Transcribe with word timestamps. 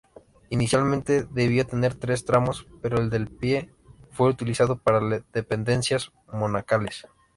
Inicialmente 0.49 1.27
debió 1.29 1.63
tener 1.67 1.93
tres 1.93 2.25
tramos 2.25 2.65
pero 2.81 2.97
el 2.97 3.11
del 3.11 3.27
pie 3.27 3.71
fue 4.09 4.29
utilizado 4.29 4.79
para 4.81 5.21
dependencias 5.31 6.11
monacales. 6.33 7.05